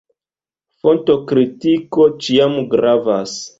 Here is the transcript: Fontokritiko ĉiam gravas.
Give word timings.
Fontokritiko 0.85 2.09
ĉiam 2.27 2.59
gravas. 2.75 3.39